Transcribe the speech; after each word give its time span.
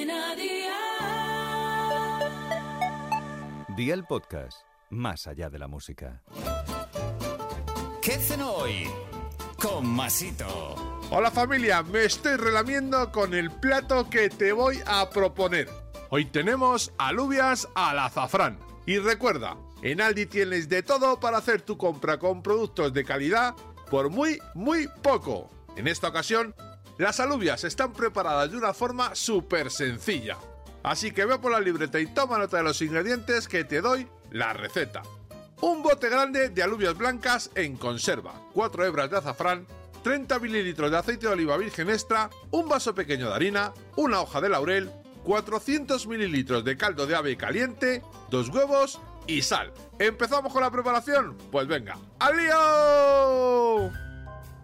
Cadena 0.00 0.34
Dial. 0.34 0.70
Día 3.76 3.92
el 3.94 4.04
podcast, 4.04 4.62
más 4.88 5.26
allá 5.26 5.50
de 5.50 5.58
la 5.58 5.68
música. 5.68 6.22
¿Qué 8.00 8.12
cenó 8.12 8.52
hoy? 8.52 8.88
Con 9.60 9.86
Masito. 9.86 10.74
Hola 11.10 11.30
familia, 11.30 11.82
me 11.82 12.04
estoy 12.04 12.36
relamiendo 12.36 13.12
con 13.12 13.34
el 13.34 13.50
plato 13.50 14.08
que 14.08 14.30
te 14.30 14.52
voy 14.52 14.80
a 14.86 15.10
proponer. 15.10 15.68
Hoy 16.08 16.24
tenemos 16.24 16.92
alubias 16.96 17.68
al 17.74 17.98
azafrán. 17.98 18.58
Y 18.86 18.98
recuerda, 18.98 19.58
en 19.82 20.00
Aldi 20.00 20.24
tienes 20.26 20.70
de 20.70 20.82
todo 20.82 21.20
para 21.20 21.36
hacer 21.38 21.60
tu 21.60 21.76
compra 21.76 22.18
con 22.18 22.42
productos 22.42 22.94
de 22.94 23.04
calidad 23.04 23.54
por 23.90 24.08
muy, 24.08 24.38
muy 24.54 24.88
poco. 25.02 25.50
En 25.76 25.88
esta 25.88 26.08
ocasión, 26.08 26.54
las 27.00 27.18
alubias 27.18 27.64
están 27.64 27.92
preparadas 27.94 28.50
de 28.50 28.58
una 28.58 28.74
forma 28.74 29.14
súper 29.14 29.70
sencilla. 29.70 30.36
Así 30.82 31.12
que 31.12 31.24
ve 31.24 31.38
por 31.38 31.50
la 31.50 31.60
libreta 31.60 31.98
y 31.98 32.06
toma 32.06 32.38
nota 32.38 32.58
de 32.58 32.62
los 32.62 32.82
ingredientes 32.82 33.48
que 33.48 33.64
te 33.64 33.80
doy 33.80 34.06
la 34.30 34.52
receta. 34.52 35.02
Un 35.62 35.82
bote 35.82 36.08
grande 36.08 36.50
de 36.50 36.62
alubias 36.62 36.96
blancas 36.96 37.50
en 37.54 37.76
conserva, 37.76 38.34
4 38.54 38.84
hebras 38.84 39.10
de 39.10 39.16
azafrán, 39.16 39.66
30 40.02 40.38
mililitros 40.38 40.90
de 40.90 40.98
aceite 40.98 41.26
de 41.26 41.32
oliva 41.32 41.56
virgen 41.56 41.90
extra, 41.90 42.30
un 42.50 42.68
vaso 42.68 42.94
pequeño 42.94 43.28
de 43.28 43.34
harina, 43.34 43.72
una 43.96 44.20
hoja 44.20 44.40
de 44.40 44.48
laurel, 44.48 44.90
400 45.24 46.06
mililitros 46.06 46.64
de 46.64 46.76
caldo 46.76 47.06
de 47.06 47.16
ave 47.16 47.36
caliente, 47.36 48.02
dos 48.30 48.48
huevos 48.48 49.00
y 49.26 49.42
sal. 49.42 49.72
¿Empezamos 49.98 50.52
con 50.52 50.62
la 50.62 50.70
preparación? 50.70 51.36
Pues 51.50 51.66
venga, 51.66 51.98
¡al! 52.18 52.36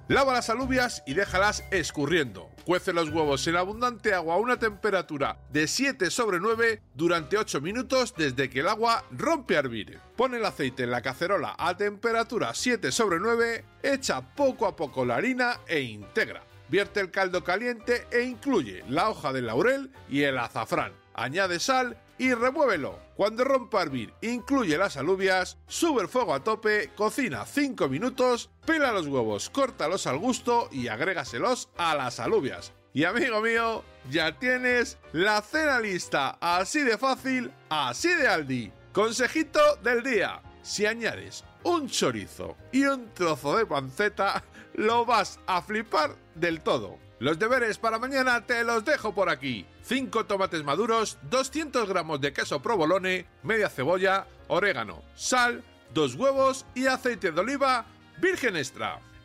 Lava 0.08 0.34
las 0.34 0.50
alubias 0.50 1.02
y 1.04 1.14
déjalas 1.14 1.64
escurriendo. 1.72 2.48
Cuece 2.64 2.92
los 2.92 3.08
huevos 3.08 3.44
en 3.48 3.56
abundante 3.56 4.14
agua 4.14 4.36
a 4.36 4.38
una 4.38 4.56
temperatura 4.56 5.38
de 5.52 5.66
7 5.66 6.10
sobre 6.12 6.38
9 6.38 6.80
durante 6.94 7.36
8 7.36 7.60
minutos 7.60 8.14
desde 8.16 8.48
que 8.48 8.60
el 8.60 8.68
agua 8.68 9.04
rompe 9.10 9.56
a 9.56 9.60
hervir. 9.60 9.98
Pon 10.16 10.36
el 10.36 10.44
aceite 10.44 10.84
en 10.84 10.92
la 10.92 11.02
cacerola 11.02 11.56
a 11.58 11.76
temperatura 11.76 12.54
7 12.54 12.92
sobre 12.92 13.18
9, 13.18 13.64
echa 13.82 14.20
poco 14.20 14.66
a 14.66 14.76
poco 14.76 15.04
la 15.04 15.16
harina 15.16 15.58
e 15.66 15.80
integra. 15.80 16.44
Vierte 16.68 17.00
el 17.00 17.10
caldo 17.10 17.44
caliente 17.44 18.06
e 18.10 18.22
incluye 18.22 18.84
la 18.88 19.08
hoja 19.08 19.32
de 19.32 19.42
laurel 19.42 19.90
y 20.08 20.22
el 20.22 20.38
azafrán. 20.38 20.92
Añade 21.14 21.60
sal 21.60 21.96
y 22.18 22.34
remuévelo. 22.34 22.98
Cuando 23.14 23.44
rompa 23.44 23.80
a 23.80 23.82
hervir, 23.82 24.12
incluye 24.20 24.76
las 24.76 24.96
alubias, 24.96 25.58
sube 25.66 26.02
el 26.02 26.08
fuego 26.08 26.34
a 26.34 26.44
tope, 26.44 26.90
cocina 26.94 27.46
5 27.46 27.88
minutos, 27.88 28.50
pela 28.66 28.92
los 28.92 29.06
huevos, 29.06 29.48
córtalos 29.48 30.06
al 30.06 30.18
gusto 30.18 30.68
y 30.72 30.88
agrégaselos 30.88 31.70
a 31.76 31.94
las 31.94 32.20
alubias. 32.20 32.72
Y 32.92 33.04
amigo 33.04 33.40
mío, 33.40 33.84
ya 34.10 34.38
tienes 34.38 34.98
la 35.12 35.42
cena 35.42 35.80
lista, 35.80 36.38
así 36.40 36.80
de 36.80 36.98
fácil, 36.98 37.52
así 37.68 38.08
de 38.08 38.26
Aldi. 38.26 38.72
Consejito 38.92 39.76
del 39.82 40.02
día, 40.02 40.40
si 40.62 40.86
añades 40.86 41.44
un 41.66 41.88
chorizo 41.88 42.56
y 42.70 42.84
un 42.84 43.12
trozo 43.12 43.56
de 43.56 43.66
panceta, 43.66 44.44
lo 44.74 45.04
vas 45.04 45.40
a 45.48 45.60
flipar 45.60 46.14
del 46.36 46.60
todo. 46.60 46.96
Los 47.18 47.40
deberes 47.40 47.76
para 47.78 47.98
mañana 47.98 48.46
te 48.46 48.62
los 48.62 48.84
dejo 48.84 49.12
por 49.12 49.28
aquí. 49.28 49.66
5 49.82 50.26
tomates 50.26 50.62
maduros, 50.62 51.18
200 51.28 51.88
gramos 51.88 52.20
de 52.20 52.32
queso 52.32 52.62
provolone, 52.62 53.26
media 53.42 53.68
cebolla, 53.68 54.28
orégano, 54.46 55.02
sal, 55.16 55.64
dos 55.92 56.14
huevos 56.14 56.66
y 56.76 56.86
aceite 56.86 57.32
de 57.32 57.40
oliva 57.40 57.84
virgen 58.20 58.56
extra. 58.56 59.00